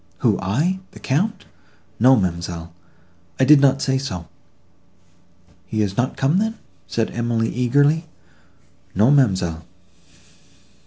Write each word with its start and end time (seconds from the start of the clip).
"Who, 0.25 0.39
I!—the 0.41 0.99
Count! 0.99 1.45
No, 1.99 2.15
ma'amselle, 2.15 2.73
I 3.39 3.45
did 3.45 3.61
not 3.61 3.83
say 3.83 3.99
so." 3.99 4.27
"He 5.67 5.83
is 5.83 5.95
not 5.95 6.17
come 6.17 6.39
then?" 6.39 6.55
said 6.87 7.11
Emily 7.11 7.53
eagerly. 7.53 8.05
"No, 8.95 9.11
ma'amselle." 9.11 9.63